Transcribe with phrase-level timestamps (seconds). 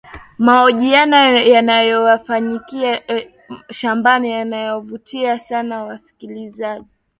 [0.37, 1.17] mahojiano
[1.47, 3.01] yanayofanyika
[3.71, 6.87] shambani yanawavutia sana wasikilizaji